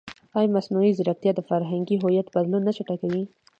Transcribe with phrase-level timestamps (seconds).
[0.37, 3.23] ایا مصنوعي ځیرکتیا د فرهنګي هویت بدلون نه چټکوي؟